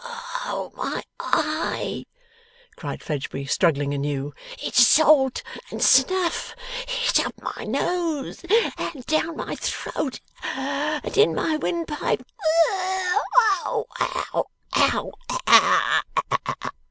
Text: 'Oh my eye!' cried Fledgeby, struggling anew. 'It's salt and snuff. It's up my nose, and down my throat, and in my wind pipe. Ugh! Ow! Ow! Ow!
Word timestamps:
'Oh 0.03 0.71
my 0.75 1.03
eye!' 1.19 2.05
cried 2.75 3.03
Fledgeby, 3.03 3.45
struggling 3.45 3.93
anew. 3.93 4.33
'It's 4.57 4.87
salt 4.87 5.43
and 5.69 5.79
snuff. 5.79 6.55
It's 6.87 7.19
up 7.19 7.35
my 7.39 7.65
nose, 7.65 8.43
and 8.79 9.05
down 9.05 9.37
my 9.37 9.53
throat, 9.57 10.19
and 10.43 11.15
in 11.15 11.35
my 11.35 11.55
wind 11.57 11.87
pipe. 11.87 12.23
Ugh! 12.23 13.21
Ow! 13.63 13.85
Ow! 14.75 15.11
Ow! 15.53 15.91